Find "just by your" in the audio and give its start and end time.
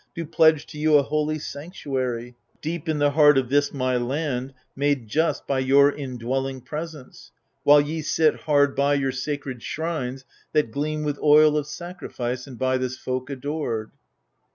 5.07-5.91